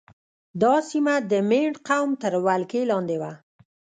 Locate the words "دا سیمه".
0.61-1.15